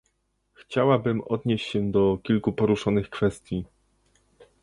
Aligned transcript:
Chciałabym 0.53 1.21
odnieść 1.21 1.67
się 1.71 1.91
do 1.91 2.17
kilku 2.23 2.53
poruszonych 2.53 3.09
kwestii 3.09 3.65